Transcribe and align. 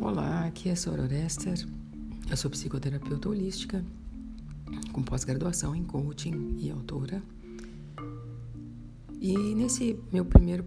Olá, 0.00 0.46
aqui 0.46 0.68
é 0.68 0.76
Sora 0.76 1.02
Orester. 1.02 1.66
Eu 2.30 2.36
sou 2.36 2.48
psicoterapeuta 2.48 3.28
holística 3.28 3.84
com 4.92 5.02
pós-graduação 5.02 5.74
em 5.74 5.82
coaching 5.82 6.56
e 6.56 6.70
autora. 6.70 7.20
E 9.20 9.36
nesse 9.56 9.98
meu 10.12 10.24
primeiro 10.24 10.62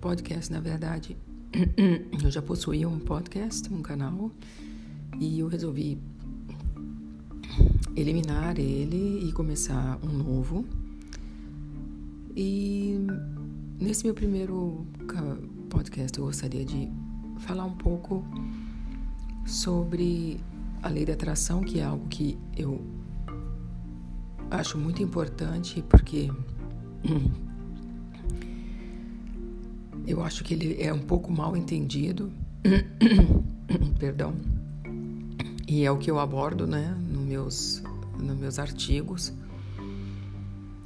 podcast, 0.00 0.52
na 0.52 0.60
verdade, 0.60 1.16
eu 2.22 2.30
já 2.30 2.40
possuía 2.40 2.88
um 2.88 3.00
podcast, 3.00 3.72
um 3.74 3.82
canal, 3.82 4.30
e 5.18 5.40
eu 5.40 5.48
resolvi 5.48 5.98
eliminar 7.96 8.56
ele 8.56 9.28
e 9.28 9.32
começar 9.32 9.98
um 10.00 10.12
novo. 10.12 10.64
E 12.36 12.96
nesse 13.80 14.04
meu 14.04 14.14
primeiro 14.14 14.86
podcast 15.68 16.16
eu 16.16 16.26
gostaria 16.26 16.64
de 16.64 16.88
falar 17.40 17.64
um 17.64 17.76
pouco 17.76 18.24
sobre 19.46 20.40
a 20.82 20.88
lei 20.88 21.06
da 21.06 21.12
atração, 21.12 21.62
que 21.62 21.78
é 21.78 21.84
algo 21.84 22.08
que 22.08 22.36
eu 22.56 22.84
acho 24.50 24.76
muito 24.76 25.02
importante 25.02 25.82
porque 25.88 26.30
eu 30.06 30.22
acho 30.22 30.44
que 30.44 30.54
ele 30.54 30.82
é 30.82 30.92
um 30.92 31.00
pouco 31.00 31.32
mal 31.32 31.56
entendido, 31.56 32.30
perdão, 33.98 34.34
e 35.66 35.84
é 35.84 35.90
o 35.90 35.98
que 35.98 36.10
eu 36.10 36.18
abordo, 36.18 36.66
né, 36.66 36.96
nos 37.08 37.24
meus, 37.24 37.82
meus 38.18 38.58
artigos. 38.58 39.32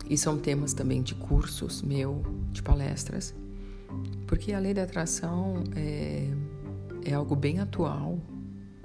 E 0.08 0.16
são 0.16 0.38
temas 0.38 0.72
também 0.72 1.02
de 1.02 1.14
cursos 1.14 1.82
meu, 1.82 2.22
de 2.50 2.62
palestras, 2.62 3.34
porque 4.26 4.52
a 4.52 4.58
lei 4.58 4.74
da 4.74 4.82
atração 4.82 5.62
é, 5.76 6.28
é 7.04 7.14
algo 7.14 7.36
bem 7.36 7.60
atual 7.60 8.18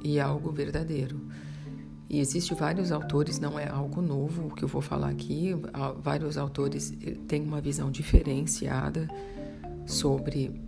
e 0.03 0.17
é 0.17 0.21
algo 0.21 0.51
verdadeiro. 0.51 1.19
E 2.09 2.19
existem 2.19 2.55
vários 2.55 2.91
autores, 2.91 3.39
não 3.39 3.57
é 3.57 3.67
algo 3.67 4.01
novo 4.01 4.47
o 4.47 4.51
que 4.53 4.63
eu 4.63 4.67
vou 4.67 4.81
falar 4.81 5.09
aqui, 5.09 5.55
vários 6.01 6.38
autores 6.38 6.93
eh, 7.03 7.15
têm 7.27 7.41
uma 7.41 7.59
visão 7.59 7.89
diferenciada 7.89 9.09
sobre 9.88 10.61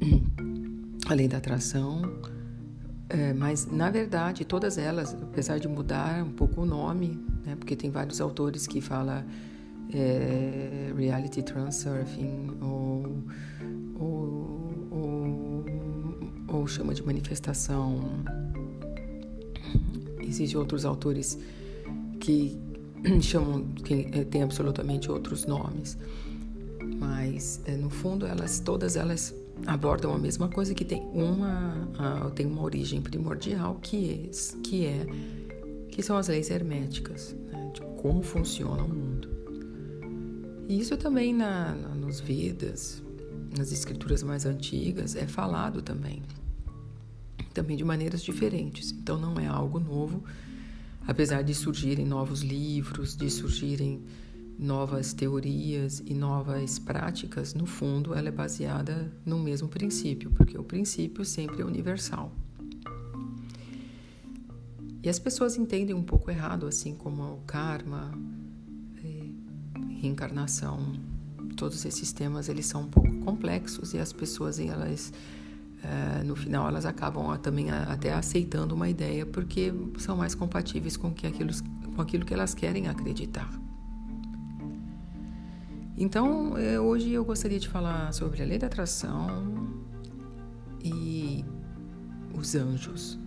a 1.06 1.14
lei 1.14 1.28
da 1.28 1.36
atração, 1.36 2.02
é, 3.08 3.32
mas 3.34 3.66
na 3.66 3.90
verdade 3.90 4.44
todas 4.44 4.78
elas, 4.78 5.14
apesar 5.14 5.58
de 5.58 5.68
mudar 5.68 6.22
um 6.22 6.32
pouco 6.32 6.62
o 6.62 6.66
nome, 6.66 7.22
né, 7.44 7.54
porque 7.54 7.76
tem 7.76 7.90
vários 7.90 8.20
autores 8.20 8.66
que 8.66 8.80
falam 8.80 9.24
é, 9.92 10.92
reality 10.96 11.42
transurfing 11.42 12.58
ou, 12.62 13.24
ou, 13.98 14.88
ou, 14.90 15.64
ou 16.48 16.66
chama 16.66 16.94
de 16.94 17.02
manifestação 17.02 18.00
Existem 20.28 20.58
outros 20.58 20.84
autores 20.84 21.38
que 22.20 22.58
chamam, 23.22 23.64
que 23.84 24.08
eh, 24.12 24.24
têm 24.24 24.42
absolutamente 24.42 25.10
outros 25.10 25.46
nomes, 25.46 25.96
mas 26.98 27.60
eh, 27.66 27.76
no 27.76 27.90
fundo 27.90 28.26
elas, 28.26 28.60
todas 28.60 28.96
elas 28.96 29.34
abordam 29.66 30.12
a 30.12 30.18
mesma 30.18 30.48
coisa 30.48 30.74
que 30.74 30.84
tem 30.84 31.02
uma, 31.12 32.30
tem 32.34 32.46
uma 32.46 32.62
origem 32.62 33.00
primordial 33.00 33.76
que 33.82 34.30
é, 34.30 34.58
que 34.62 34.86
é 34.86 35.06
que 35.90 36.02
são 36.02 36.16
as 36.16 36.28
leis 36.28 36.48
herméticas, 36.48 37.34
né, 37.50 37.72
de 37.74 37.80
como 38.00 38.22
funciona 38.22 38.84
o 38.84 38.88
mundo. 38.88 39.28
E 40.68 40.78
isso 40.78 40.96
também 40.96 41.34
na, 41.34 41.74
nos 41.74 42.20
Vedas, 42.20 43.02
nas 43.56 43.72
escrituras 43.72 44.22
mais 44.22 44.46
antigas, 44.46 45.16
é 45.16 45.26
falado 45.26 45.82
também 45.82 46.22
também 47.58 47.76
de 47.76 47.84
maneiras 47.84 48.22
diferentes. 48.22 48.92
Então 48.92 49.18
não 49.18 49.34
é 49.40 49.48
algo 49.48 49.80
novo, 49.80 50.22
apesar 51.04 51.42
de 51.42 51.52
surgirem 51.52 52.06
novos 52.06 52.40
livros, 52.40 53.16
de 53.16 53.28
surgirem 53.28 54.00
novas 54.56 55.12
teorias 55.12 56.00
e 56.06 56.14
novas 56.14 56.78
práticas, 56.78 57.54
no 57.54 57.66
fundo 57.66 58.14
ela 58.14 58.28
é 58.28 58.30
baseada 58.30 59.12
no 59.26 59.40
mesmo 59.40 59.68
princípio, 59.68 60.30
porque 60.30 60.56
o 60.56 60.62
princípio 60.62 61.24
sempre 61.24 61.62
é 61.62 61.64
universal. 61.64 62.32
E 65.02 65.08
as 65.08 65.18
pessoas 65.18 65.56
entendem 65.56 65.94
um 65.94 66.02
pouco 66.02 66.30
errado, 66.30 66.66
assim 66.66 66.94
como 66.94 67.22
o 67.22 67.40
karma, 67.46 68.12
é, 69.04 69.94
reencarnação, 70.00 70.94
todos 71.56 71.84
esses 71.84 72.12
temas 72.12 72.48
eles 72.48 72.66
são 72.66 72.82
um 72.82 72.88
pouco 72.88 73.12
complexos 73.20 73.94
e 73.94 73.98
as 73.98 74.12
pessoas 74.12 74.60
elas 74.60 75.12
é, 75.82 76.22
no 76.24 76.34
final 76.34 76.68
elas 76.68 76.84
acabam 76.84 77.36
também 77.38 77.70
até 77.70 78.12
aceitando 78.12 78.74
uma 78.74 78.88
ideia 78.88 79.24
porque 79.24 79.72
são 79.98 80.16
mais 80.16 80.34
compatíveis 80.34 80.96
com, 80.96 81.12
que 81.12 81.26
aquilo, 81.26 81.50
com 81.94 82.02
aquilo 82.02 82.24
que 82.24 82.34
elas 82.34 82.54
querem 82.54 82.88
acreditar. 82.88 83.48
Então, 85.96 86.56
é, 86.56 86.78
hoje 86.78 87.10
eu 87.10 87.24
gostaria 87.24 87.58
de 87.58 87.68
falar 87.68 88.12
sobre 88.12 88.40
a 88.40 88.46
lei 88.46 88.56
da 88.56 88.68
atração 88.68 89.68
e 90.82 91.44
os 92.32 92.54
anjos. 92.54 93.18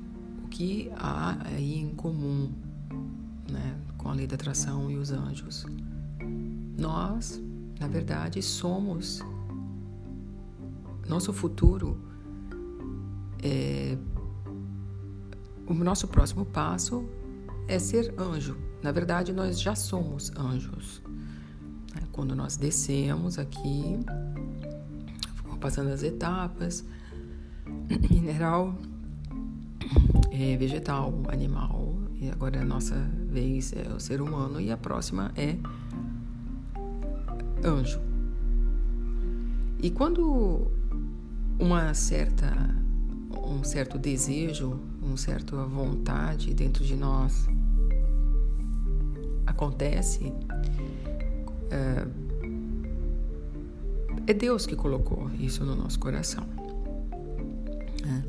O 0.45 0.47
que 0.47 0.89
há 0.95 1.37
aí 1.47 1.79
em 1.79 1.93
comum 1.93 2.49
né, 3.49 3.77
com 3.97 4.09
a 4.09 4.13
lei 4.13 4.25
da 4.25 4.35
atração 4.35 4.89
e 4.89 4.97
os 4.97 5.11
anjos? 5.11 5.65
Nós, 6.77 7.41
na 7.77 7.89
verdade, 7.89 8.41
somos. 8.41 9.21
Nosso 11.09 11.33
futuro 11.33 12.10
é, 13.41 13.97
o 15.67 15.73
nosso 15.73 16.07
próximo 16.07 16.45
passo 16.45 17.07
é 17.67 17.79
ser 17.79 18.13
anjo. 18.19 18.57
Na 18.81 18.91
verdade, 18.91 19.31
nós 19.31 19.59
já 19.59 19.75
somos 19.75 20.31
anjos. 20.35 21.01
Né? 21.95 22.01
Quando 22.11 22.35
nós 22.35 22.57
descemos 22.57 23.37
aqui, 23.37 23.99
passando 25.59 25.91
as 25.91 26.03
etapas, 26.03 26.83
mineral, 28.09 28.75
é, 30.31 30.57
vegetal, 30.57 31.13
animal, 31.29 31.95
e 32.15 32.29
agora 32.29 32.61
a 32.61 32.65
nossa 32.65 32.95
vez 33.27 33.73
é 33.73 33.93
o 33.93 33.99
ser 33.99 34.21
humano, 34.21 34.59
e 34.59 34.71
a 34.71 34.77
próxima 34.77 35.31
é 35.35 35.55
anjo. 37.63 38.01
E 39.79 39.89
quando 39.89 40.67
uma 41.59 41.93
certa 41.93 42.80
um 43.43 43.63
certo 43.63 43.97
desejo, 43.97 44.79
uma 45.01 45.17
certa 45.17 45.55
vontade 45.65 46.53
dentro 46.53 46.83
de 46.83 46.95
nós 46.95 47.47
acontece, 49.45 50.33
é, 51.69 52.07
é 54.27 54.33
Deus 54.33 54.65
que 54.65 54.75
colocou 54.75 55.29
isso 55.39 55.63
no 55.63 55.75
nosso 55.75 55.99
coração. 55.99 56.45
Né? 58.03 58.23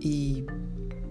E 0.00 0.44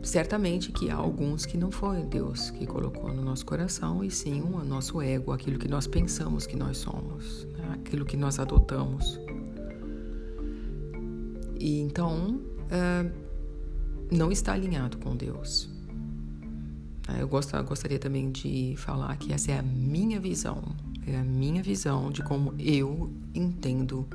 certamente 0.04 0.72
que 0.72 0.90
há 0.90 0.96
alguns 0.96 1.46
que 1.46 1.58
não 1.58 1.72
foi 1.72 2.04
Deus 2.04 2.50
que 2.52 2.66
colocou 2.66 3.14
no 3.14 3.24
nosso 3.24 3.46
coração, 3.46 4.04
e 4.04 4.12
sim 4.12 4.42
o 4.42 4.64
nosso 4.64 5.02
ego, 5.02 5.31
aquilo 5.31 5.58
que 5.58 5.68
nós 5.68 5.88
pensamos 5.88 6.46
que 6.46 6.56
nós 6.56 6.78
somos, 6.78 7.48
né? 7.58 7.72
aquilo 7.74 8.06
que 8.06 8.18
nós 8.18 8.40
adotamos 8.40 9.20
e 11.59 11.80
então 11.80 12.40
uh, 12.72 13.12
não 14.09 14.31
está 14.31 14.53
alinhado 14.53 14.97
com 14.97 15.16
Deus. 15.16 15.70
Eu 17.20 17.28
gostaria 17.28 17.97
também 17.97 18.31
de 18.31 18.75
falar 18.78 19.18
que 19.18 19.34
essa 19.34 19.52
é 19.52 19.58
a 19.58 19.64
minha 19.64 20.19
visão, 20.19 20.62
é 21.08 21.18
a 21.18 21.24
minha 21.24 21.62
visão 21.64 22.12
de 22.12 22.22
como 22.22 22.53
eu 22.59 23.12
entendo 23.34 24.08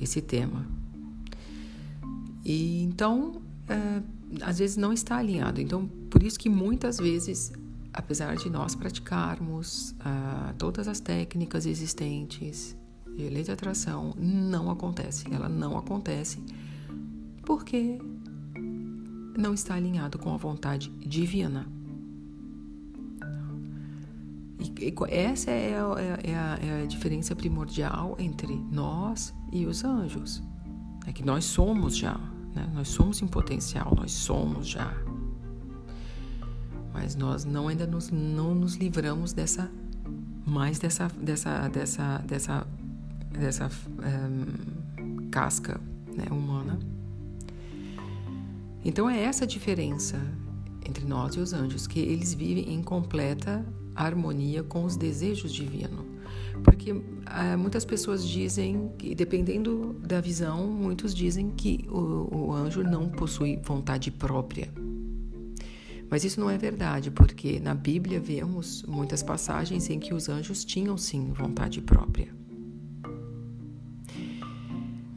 esse 0.00 0.22
tema. 0.22 0.66
E 2.42 2.82
então, 2.84 3.42
uh, 3.68 4.04
às 4.40 4.58
vezes 4.58 4.78
não 4.78 4.94
está 4.94 5.18
alinhado. 5.18 5.60
Então, 5.60 5.86
por 6.10 6.22
isso 6.22 6.38
que 6.38 6.48
muitas 6.48 6.98
vezes, 6.98 7.52
apesar 7.92 8.34
de 8.36 8.48
nós 8.48 8.74
praticarmos 8.74 9.90
uh, 10.00 10.54
todas 10.56 10.88
as 10.88 11.00
técnicas 11.00 11.66
existentes, 11.66 12.77
de 13.18 13.28
lei 13.28 13.42
de 13.42 13.50
atração 13.50 14.14
não 14.16 14.70
acontece. 14.70 15.26
Ela 15.32 15.48
não 15.48 15.76
acontece 15.76 16.38
porque 17.42 17.98
não 19.36 19.52
está 19.52 19.74
alinhado 19.74 20.18
com 20.18 20.32
a 20.32 20.36
vontade 20.36 20.88
divina. 21.00 21.66
E, 24.60 24.94
essa 25.08 25.50
é 25.50 25.76
a, 25.76 26.00
é, 26.00 26.34
a, 26.34 26.58
é 26.62 26.82
a, 26.82 26.86
diferença 26.86 27.34
primordial 27.34 28.14
entre 28.20 28.54
nós 28.70 29.34
e 29.52 29.66
os 29.66 29.84
anjos. 29.84 30.42
É 31.06 31.12
que 31.12 31.24
nós 31.24 31.44
somos 31.44 31.96
já, 31.96 32.18
né? 32.54 32.70
nós 32.72 32.88
somos 32.88 33.20
em 33.20 33.26
potencial, 33.26 33.94
nós 33.96 34.12
somos 34.12 34.68
já. 34.68 34.92
Mas 36.92 37.16
nós 37.16 37.44
não 37.44 37.66
ainda 37.68 37.86
nos, 37.86 38.10
não 38.10 38.54
nos 38.54 38.76
livramos 38.76 39.32
dessa 39.32 39.70
mais 40.44 40.78
dessa 40.78 41.08
dessa 41.08 41.68
dessa 41.68 42.18
dessa 42.26 42.66
dessa 43.30 43.70
um, 43.98 45.28
casca 45.30 45.80
né, 46.16 46.26
humana. 46.30 46.78
Então 48.84 49.08
é 49.08 49.22
essa 49.22 49.44
a 49.44 49.46
diferença 49.46 50.18
entre 50.86 51.04
nós 51.04 51.34
e 51.34 51.40
os 51.40 51.52
anjos, 51.52 51.86
que 51.86 52.00
eles 52.00 52.32
vivem 52.32 52.72
em 52.72 52.82
completa 52.82 53.64
harmonia 53.94 54.62
com 54.62 54.84
os 54.84 54.96
desejos 54.96 55.52
divinos. 55.52 56.06
Porque 56.64 56.94
ah, 57.26 57.56
muitas 57.56 57.84
pessoas 57.84 58.26
dizem 58.26 58.90
que, 58.98 59.14
dependendo 59.14 59.94
da 60.00 60.20
visão, 60.20 60.66
muitos 60.66 61.14
dizem 61.14 61.50
que 61.50 61.86
o, 61.88 62.48
o 62.48 62.52
anjo 62.52 62.82
não 62.82 63.08
possui 63.08 63.58
vontade 63.62 64.10
própria. 64.10 64.72
Mas 66.10 66.24
isso 66.24 66.40
não 66.40 66.48
é 66.48 66.56
verdade, 66.56 67.10
porque 67.10 67.60
na 67.60 67.74
Bíblia 67.74 68.18
vemos 68.18 68.82
muitas 68.84 69.22
passagens 69.22 69.90
em 69.90 69.98
que 70.00 70.14
os 70.14 70.28
anjos 70.28 70.64
tinham 70.64 70.96
sim 70.96 71.32
vontade 71.32 71.82
própria. 71.82 72.28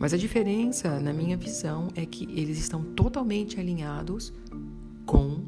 Mas 0.02 0.16
a 0.16 0.18
diferença, 0.18 1.00
na 1.00 1.14
minha 1.14 1.38
visão, 1.38 1.90
é 1.94 2.08
que 2.08 2.24
eles 2.24 2.58
estão 2.58 2.84
totalmente 2.84 3.60
alinhados 3.60 4.34
com 5.06 5.42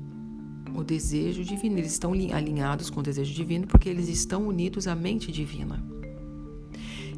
o 0.76 0.84
desejo 0.84 1.44
divino. 1.44 1.80
Eles 1.80 1.94
estão 1.94 2.14
alinhados 2.14 2.92
com 2.92 3.00
o 3.00 3.04
desejo 3.04 3.34
divino 3.34 3.66
porque 3.66 3.90
eles 3.90 4.08
estão 4.08 4.48
unidos 4.48 4.88
à 4.88 4.94
mente 4.94 5.32
divina. 5.32 5.84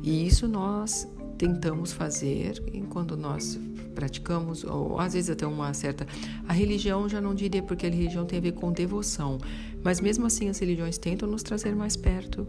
E 0.01 0.25
isso 0.25 0.47
nós 0.47 1.05
tentamos 1.37 1.91
fazer 1.91 2.63
quando 2.89 3.17
nós 3.17 3.59
praticamos, 3.93 4.63
ou 4.63 4.97
às 4.97 5.11
vezes 5.11 5.29
até 5.29 5.45
uma 5.45 5.73
certa. 5.73 6.07
A 6.47 6.53
religião 6.53 7.09
já 7.09 7.19
não 7.19 7.35
diria, 7.35 7.61
porque 7.61 7.85
a 7.85 7.89
religião 7.89 8.25
tem 8.25 8.39
a 8.39 8.41
ver 8.41 8.53
com 8.53 8.71
devoção, 8.71 9.39
mas 9.83 9.99
mesmo 9.99 10.25
assim 10.25 10.47
as 10.47 10.57
religiões 10.57 10.97
tentam 10.97 11.29
nos 11.29 11.43
trazer 11.43 11.75
mais 11.75 11.97
perto 11.97 12.47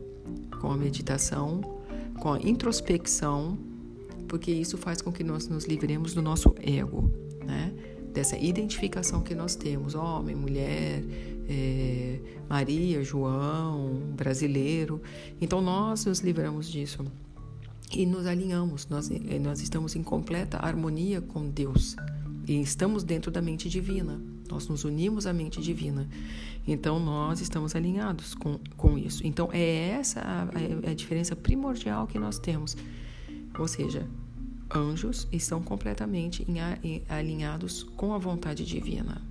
com 0.61 0.71
a 0.71 0.77
meditação, 0.77 1.61
com 2.21 2.35
a 2.35 2.39
introspecção, 2.39 3.59
porque 4.27 4.51
isso 4.51 4.77
faz 4.77 5.01
com 5.01 5.13
que 5.13 5.25
nós 5.25 5.49
nos 5.49 5.65
livremos 5.65 6.15
do 6.15 6.23
nosso 6.23 6.55
ego, 6.61 7.11
né? 7.45 7.73
dessa 8.13 8.37
identificação 8.39 9.23
que 9.23 9.35
nós 9.35 9.55
temos, 9.55 9.95
homem, 9.95 10.35
mulher, 10.35 11.03
é, 11.49 12.19
Maria, 12.49 13.03
João, 13.05 14.01
brasileiro. 14.17 15.03
Então 15.41 15.61
nós 15.61 16.05
nos 16.07 16.21
livramos 16.21 16.69
disso 16.69 17.05
e 17.93 18.05
nos 18.05 18.27
alinhamos, 18.27 18.89
nós, 18.89 19.11
eh, 19.11 19.39
nós 19.39 19.61
estamos 19.61 19.95
em 19.95 20.03
completa 20.03 20.59
harmonia 20.59 21.21
com 21.21 21.49
Deus 21.49 21.95
e 22.47 22.61
estamos 22.61 23.05
dentro 23.05 23.31
da 23.31 23.41
mente 23.41 23.69
divina. 23.69 24.21
Nós 24.49 24.69
nos 24.69 24.85
unimos 24.85 25.27
à 25.27 25.33
mente 25.33 25.61
divina. 25.61 26.09
Então, 26.67 26.99
nós 26.99 27.41
estamos 27.41 27.75
alinhados 27.75 28.35
com, 28.35 28.59
com 28.77 28.97
isso. 28.97 29.27
Então, 29.27 29.49
é 29.53 29.89
essa 29.91 30.21
a, 30.21 30.43
a, 30.43 30.91
a 30.91 30.95
diferença 30.95 31.35
primordial 31.35 32.07
que 32.07 32.19
nós 32.19 32.39
temos. 32.39 32.77
Ou 33.59 33.69
seja, 33.69 34.07
anjos 34.75 35.27
estão 35.33 35.63
completamente 35.63 36.47
alinhados 37.09 37.83
com 37.83 38.13
a 38.13 38.19
vontade 38.19 38.65
divina. 38.65 39.23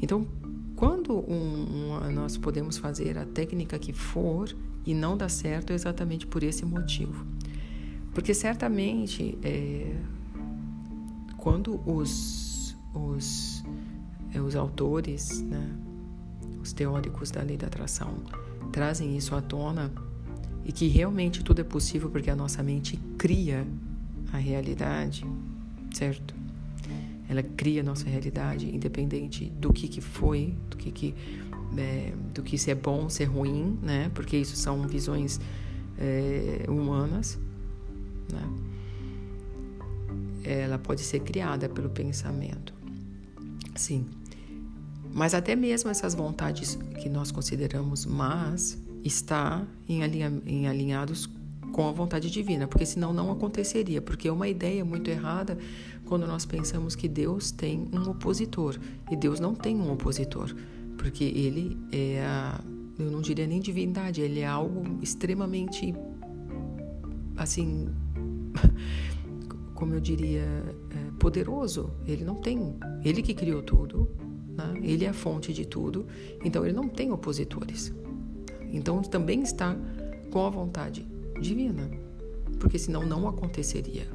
Então, 0.00 0.26
quando 0.76 1.12
um, 1.12 1.94
um, 1.94 2.12
nós 2.12 2.36
podemos 2.36 2.76
fazer 2.76 3.16
a 3.16 3.24
técnica 3.24 3.78
que 3.78 3.92
for 3.92 4.54
e 4.84 4.94
não 4.94 5.16
dá 5.16 5.28
certo, 5.28 5.70
é 5.70 5.74
exatamente 5.74 6.26
por 6.26 6.42
esse 6.42 6.64
motivo. 6.64 7.24
Porque 8.12 8.34
certamente, 8.34 9.38
é, 9.42 9.96
quando 11.36 11.80
os, 11.88 12.76
os, 12.92 13.64
é, 14.34 14.40
os 14.40 14.56
autores, 14.56 15.40
né, 15.42 15.70
os 16.60 16.72
teóricos 16.72 17.30
da 17.30 17.42
lei 17.42 17.56
da 17.56 17.68
atração, 17.68 18.14
trazem 18.72 19.16
isso 19.16 19.34
à 19.36 19.40
tona, 19.40 19.92
e 20.64 20.72
que 20.72 20.88
realmente 20.88 21.42
tudo 21.42 21.60
é 21.60 21.64
possível 21.64 22.08
porque 22.10 22.30
a 22.30 22.36
nossa 22.36 22.62
mente 22.62 22.96
cria 23.18 23.66
a 24.32 24.38
realidade, 24.38 25.24
certo? 25.92 26.42
Ela 27.28 27.42
cria 27.42 27.80
a 27.80 27.84
nossa 27.84 28.08
realidade, 28.08 28.68
independente 28.74 29.46
do 29.46 29.72
que, 29.72 29.88
que 29.88 30.00
foi, 30.00 30.54
do 30.68 30.76
que, 30.76 30.90
que 30.90 31.14
é, 31.78 32.12
do 32.34 32.42
que 32.42 32.58
se 32.58 32.70
é 32.70 32.74
bom, 32.74 33.08
se 33.08 33.22
é 33.22 33.26
ruim, 33.26 33.78
né? 33.82 34.10
Porque 34.14 34.36
isso 34.36 34.54
são 34.54 34.86
visões 34.86 35.40
é, 35.98 36.66
humanas, 36.68 37.38
né? 38.30 38.48
Ela 40.44 40.78
pode 40.78 41.00
ser 41.02 41.20
criada 41.20 41.68
pelo 41.68 41.88
pensamento, 41.88 42.74
sim. 43.76 44.06
Mas 45.10 45.34
até 45.34 45.54
mesmo 45.54 45.88
essas 45.88 46.14
vontades 46.14 46.78
que 47.00 47.08
nós 47.08 47.30
consideramos 47.30 48.04
más, 48.04 48.78
está 49.04 49.66
em, 49.88 50.02
alinha, 50.02 50.32
em 50.46 50.68
alinhados 50.68 51.28
com 51.72 51.88
a 51.88 51.92
vontade 51.92 52.30
divina, 52.30 52.66
porque 52.68 52.84
senão 52.84 53.12
não 53.12 53.30
aconteceria, 53.30 54.02
porque 54.02 54.28
é 54.28 54.32
uma 54.32 54.48
ideia 54.48 54.84
muito 54.84 55.10
errada 55.10 55.56
quando 56.04 56.26
nós 56.26 56.44
pensamos 56.44 56.94
que 56.94 57.08
Deus 57.08 57.50
tem 57.50 57.88
um 57.92 58.10
opositor, 58.10 58.78
e 59.10 59.16
Deus 59.16 59.40
não 59.40 59.54
tem 59.54 59.76
um 59.76 59.90
opositor, 59.90 60.54
porque 60.98 61.24
ele 61.24 61.78
é 61.90 62.22
a, 62.22 62.60
eu 62.98 63.10
não 63.10 63.20
diria 63.20 63.46
nem 63.46 63.60
divindade, 63.60 64.20
ele 64.20 64.40
é 64.40 64.46
algo 64.46 64.98
extremamente 65.00 65.94
assim, 67.36 67.88
como 69.74 69.94
eu 69.94 70.00
diria, 70.00 70.42
é, 70.42 71.10
poderoso. 71.18 71.90
Ele 72.06 72.24
não 72.24 72.36
tem, 72.36 72.74
ele 73.04 73.22
que 73.22 73.34
criou 73.34 73.62
tudo, 73.62 74.08
né? 74.48 74.74
ele 74.82 75.04
é 75.04 75.08
a 75.08 75.14
fonte 75.14 75.52
de 75.52 75.64
tudo, 75.64 76.06
então 76.44 76.64
ele 76.64 76.74
não 76.74 76.88
tem 76.88 77.10
opositores. 77.10 77.92
Então 78.72 79.02
também 79.02 79.42
está 79.42 79.76
com 80.30 80.46
a 80.46 80.50
vontade 80.50 81.06
divina, 81.40 81.90
porque 82.58 82.78
senão 82.78 83.04
não 83.04 83.28
aconteceria. 83.28 84.06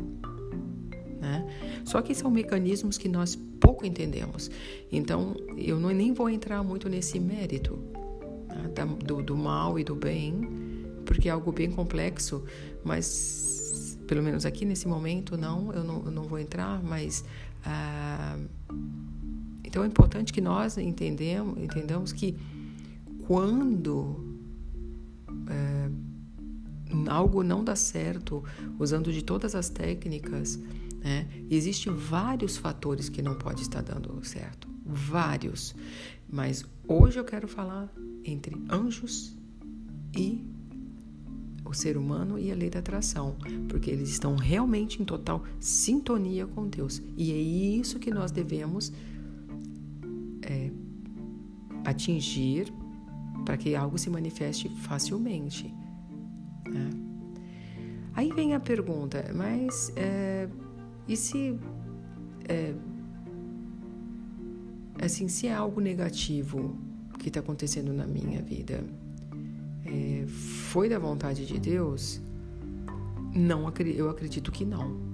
Né? 1.21 1.47
Só 1.85 2.01
que 2.01 2.13
são 2.15 2.31
mecanismos 2.31 2.97
que 2.97 3.07
nós 3.07 3.35
pouco 3.59 3.85
entendemos. 3.85 4.49
Então 4.91 5.35
eu 5.55 5.79
não, 5.79 5.91
nem 5.91 6.13
vou 6.13 6.29
entrar 6.29 6.63
muito 6.63 6.89
nesse 6.89 7.19
mérito 7.19 7.77
né? 8.47 8.69
do, 9.05 9.21
do 9.21 9.37
mal 9.37 9.77
e 9.77 9.83
do 9.83 9.95
bem, 9.95 10.41
porque 11.05 11.29
é 11.29 11.31
algo 11.31 11.51
bem 11.51 11.71
complexo, 11.71 12.43
mas 12.83 13.97
pelo 14.07 14.23
menos 14.23 14.45
aqui 14.45 14.65
nesse 14.65 14.87
momento 14.87 15.37
não, 15.37 15.71
eu 15.73 15.83
não, 15.83 16.05
eu 16.05 16.11
não 16.11 16.23
vou 16.23 16.39
entrar, 16.39 16.81
mas 16.81 17.23
ah, 17.65 18.37
então 19.63 19.83
é 19.83 19.87
importante 19.87 20.31
que 20.31 20.39
nós 20.39 20.77
entendemos, 20.77 21.61
entendamos 21.61 22.13
que 22.13 22.37
quando 23.27 24.26
algo 27.07 27.43
não 27.43 27.63
dá 27.63 27.75
certo 27.75 28.43
usando 28.79 29.11
de 29.11 29.23
todas 29.23 29.55
as 29.55 29.69
técnicas, 29.69 30.59
né? 31.03 31.27
Existem 31.49 31.93
vários 31.93 32.57
fatores 32.57 33.09
que 33.09 33.21
não 33.21 33.35
pode 33.35 33.61
estar 33.61 33.81
dando 33.81 34.23
certo, 34.23 34.67
vários. 34.85 35.75
Mas 36.29 36.65
hoje 36.87 37.19
eu 37.19 37.23
quero 37.23 37.47
falar 37.47 37.91
entre 38.23 38.55
anjos 38.69 39.35
e 40.15 40.43
o 41.63 41.73
ser 41.73 41.97
humano 41.97 42.39
e 42.39 42.51
a 42.51 42.55
lei 42.55 42.69
da 42.69 42.79
atração, 42.79 43.35
porque 43.67 43.89
eles 43.89 44.09
estão 44.09 44.35
realmente 44.35 45.01
em 45.01 45.05
total 45.05 45.43
sintonia 45.59 46.47
com 46.47 46.67
Deus. 46.67 47.01
E 47.17 47.31
é 47.31 47.37
isso 47.37 47.99
que 47.99 48.11
nós 48.11 48.31
devemos 48.31 48.91
é, 50.41 50.71
atingir 51.85 52.73
para 53.45 53.57
que 53.57 53.75
algo 53.75 53.97
se 53.97 54.09
manifeste 54.09 54.69
facilmente. 54.69 55.73
Né? 56.69 56.89
Aí 58.13 58.31
vem 58.31 58.55
a 58.55 58.59
pergunta, 58.59 59.31
mas 59.33 59.91
é, 59.95 60.47
e 61.07 61.15
se 61.15 61.57
é, 62.47 62.73
assim, 65.01 65.27
se 65.27 65.47
é 65.47 65.53
algo 65.53 65.79
negativo 65.79 66.75
que 67.19 67.27
está 67.27 67.39
acontecendo 67.39 67.93
na 67.93 68.07
minha 68.07 68.41
vida, 68.41 68.83
é, 69.85 70.25
foi 70.27 70.89
da 70.89 70.99
vontade 70.99 71.45
de 71.45 71.59
Deus? 71.59 72.21
Não, 73.33 73.71
eu 73.95 74.09
acredito 74.09 74.51
que 74.51 74.65
não. 74.65 75.06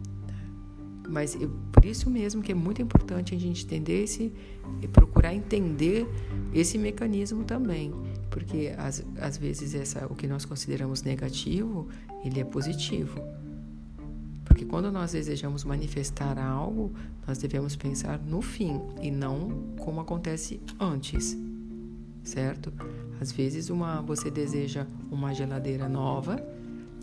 Mas 1.08 1.36
eu, 1.36 1.50
por 1.72 1.86
isso 1.86 2.10
mesmo 2.10 2.42
que 2.42 2.52
é 2.52 2.56
muito 2.56 2.82
importante 2.82 3.36
a 3.36 3.38
gente 3.38 3.66
entender 3.66 4.04
esse 4.04 4.32
e 4.82 4.88
procurar 4.88 5.34
entender 5.34 6.08
esse 6.54 6.78
mecanismo 6.78 7.44
também, 7.44 7.94
porque 8.30 8.74
às, 8.78 9.06
às 9.20 9.38
vezes 9.38 9.76
essa 9.76 10.06
o 10.08 10.16
que 10.16 10.28
nós 10.28 10.46
consideramos 10.46 11.04
negativo, 11.04 11.88
ele 12.24 12.40
é 12.40 12.44
positivo. 12.44 13.20
Porque 14.46 14.66
quando 14.66 14.92
nós 14.92 15.14
desejamos 15.14 15.64
manifestar 15.64 16.38
algo, 16.38 16.94
nós 17.28 17.38
devemos 17.38 17.76
pensar 17.76 18.20
no 18.20 18.42
fim 18.42 18.80
e 19.02 19.10
não 19.10 19.74
como 19.78 20.02
acontece 20.02 20.62
antes. 20.80 21.38
Certo? 22.24 22.72
Às 23.20 23.32
vezes 23.32 23.70
uma 23.70 24.02
você 24.02 24.30
deseja 24.30 24.86
uma 25.12 25.34
geladeira 25.34 25.90
nova, 25.90 26.36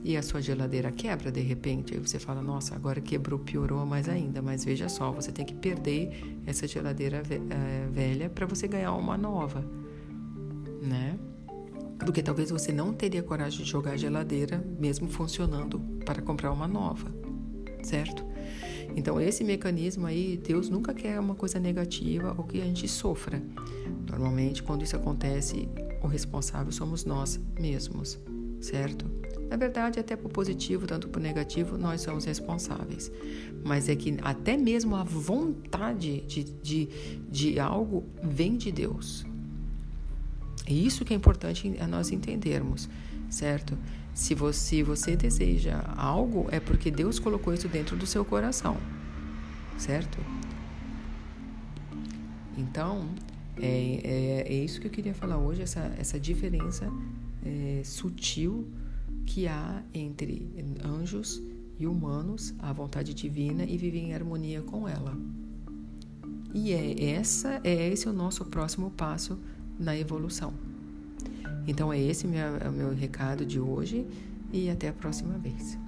e 0.03 0.17
a 0.17 0.23
sua 0.23 0.41
geladeira 0.41 0.91
quebra 0.91 1.31
de 1.31 1.41
repente, 1.41 1.95
aí 1.95 2.01
você 2.01 2.19
fala, 2.19 2.43
nossa, 2.43 2.75
agora 2.75 3.01
quebrou, 3.01 3.39
piorou 3.39 3.85
mais 3.85 4.09
ainda. 4.09 4.41
Mas 4.41 4.65
veja 4.65 4.89
só, 4.89 5.11
você 5.13 5.31
tem 5.31 5.45
que 5.45 5.55
perder 5.55 6.41
essa 6.47 6.67
geladeira 6.67 7.23
eh, 7.31 7.89
velha 7.93 8.29
para 8.31 8.47
você 8.47 8.67
ganhar 8.67 8.93
uma 8.95 9.19
nova, 9.19 9.65
né? 10.83 11.19
Porque 11.99 12.23
talvez 12.23 12.51
você 12.51 12.73
não 12.73 12.95
teria 12.95 13.23
coragem 13.23 13.63
de 13.63 13.71
jogar 13.71 13.93
a 13.93 13.97
geladeira 13.97 14.65
mesmo 14.79 15.09
funcionando 15.09 15.79
para 16.05 16.23
comprar 16.23 16.51
uma 16.51 16.67
nova, 16.67 17.15
certo? 17.83 18.25
Então, 18.97 19.21
esse 19.21 19.45
mecanismo 19.45 20.07
aí, 20.07 20.37
Deus 20.37 20.69
nunca 20.69 20.93
quer 20.93 21.21
uma 21.21 21.35
coisa 21.35 21.61
negativa 21.61 22.35
ou 22.37 22.45
que 22.45 22.61
a 22.61 22.65
gente 22.65 22.89
sofra. 22.89 23.43
Normalmente, 24.11 24.63
quando 24.63 24.83
isso 24.83 24.97
acontece, 24.97 25.69
o 26.03 26.07
responsável 26.07 26.73
somos 26.73 27.05
nós 27.05 27.39
mesmos, 27.59 28.19
certo? 28.61 29.05
Na 29.51 29.57
verdade, 29.57 29.99
até 29.99 30.15
por 30.15 30.31
positivo, 30.31 30.87
tanto 30.87 31.09
por 31.09 31.21
negativo, 31.21 31.77
nós 31.77 32.03
somos 32.03 32.25
responsáveis. 32.25 33.11
Mas 33.65 33.89
é 33.89 33.97
que 33.97 34.17
até 34.23 34.57
mesmo 34.57 34.95
a 34.95 35.03
vontade 35.03 36.21
de, 36.21 36.45
de, 36.45 36.89
de 37.29 37.59
algo 37.59 38.05
vem 38.23 38.57
de 38.57 38.71
Deus. 38.71 39.27
E 40.69 40.87
isso 40.87 41.05
que 41.05 41.13
é 41.13 41.17
importante 41.17 41.75
a 41.81 41.87
nós 41.89 42.13
entendermos, 42.13 42.89
certo? 43.29 43.77
Se 44.15 44.37
você, 44.37 44.85
você 44.85 45.17
deseja 45.17 45.83
algo, 45.97 46.47
é 46.53 46.61
porque 46.61 46.89
Deus 46.89 47.19
colocou 47.19 47.53
isso 47.53 47.67
dentro 47.67 47.97
do 47.97 48.07
seu 48.07 48.25
coração, 48.25 48.77
certo? 49.77 50.19
Então, 52.57 53.09
é, 53.57 54.45
é, 54.47 54.53
é 54.53 54.55
isso 54.55 54.81
que 54.81 54.87
eu 54.87 54.93
queria 54.93 55.15
falar 55.15 55.39
hoje, 55.39 55.63
essa, 55.63 55.93
essa 55.99 56.21
diferença 56.21 56.89
é, 57.45 57.83
sutil 57.85 58.69
que 59.27 59.47
há 59.47 59.83
entre 59.95 60.49
anjos 60.85 61.43
e 61.79 61.87
humanos, 61.87 62.55
a 62.59 62.73
vontade 62.73 63.15
divina 63.15 63.65
e 63.65 63.77
viver 63.77 63.99
em 63.99 64.15
harmonia 64.15 64.61
com 64.63 64.87
ela. 64.89 65.17
E 66.53 66.73
é 66.73 67.11
essa 67.13 67.61
é 67.65 67.89
esse 67.89 68.09
o 68.09 68.13
nosso 68.13 68.45
próximo 68.45 68.91
passo 68.91 69.39
na 69.79 69.97
evolução. 69.97 70.53
Então 71.67 71.93
é 71.93 71.99
esse 71.99 72.27
meu, 72.27 72.57
é 72.57 72.69
o 72.69 72.73
meu 72.73 72.95
recado 72.95 73.47
de 73.47 73.61
hoje 73.61 74.07
e 74.53 74.69
até 74.69 74.89
a 74.89 74.93
próxima 74.93 75.39
vez. 75.39 75.79